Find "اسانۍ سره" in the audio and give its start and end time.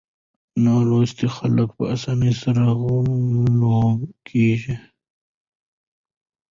1.95-2.63